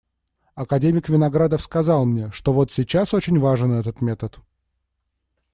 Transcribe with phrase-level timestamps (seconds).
[0.55, 4.39] Академик Виноградов сказал мне, что вот сейчас очень важен этот метод.